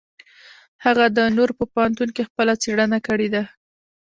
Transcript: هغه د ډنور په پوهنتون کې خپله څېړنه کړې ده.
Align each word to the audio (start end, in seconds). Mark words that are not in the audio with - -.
هغه 0.85 1.03
د 1.09 1.13
ډنور 1.15 1.49
په 1.59 1.63
پوهنتون 1.73 2.09
کې 2.15 2.27
خپله 2.29 2.53
څېړنه 2.63 2.99
کړې 3.07 3.27
ده. 3.33 3.43